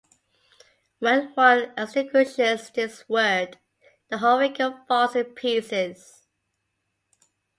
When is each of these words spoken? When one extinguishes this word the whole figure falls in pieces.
When 0.97 1.27
one 1.35 1.73
extinguishes 1.77 2.71
this 2.71 3.07
word 3.07 3.59
the 4.09 4.17
whole 4.17 4.39
figure 4.39 4.81
falls 4.87 5.15
in 5.15 5.25
pieces. 5.35 6.25